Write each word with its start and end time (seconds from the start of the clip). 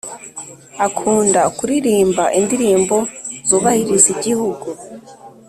akunda 0.87 1.41
kuririmba 1.57 2.23
indirimbo 2.39 2.97
zubahiriza 3.47 4.07
igihugu 4.15 4.65